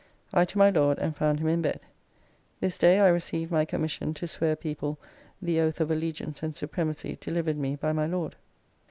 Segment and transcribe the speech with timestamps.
[0.33, 1.79] I to my Lord and found him in bed.
[2.59, 4.97] This day I received my commission to swear people
[5.39, 8.35] the oath of allegiance and supremacy delivered me by my Lord.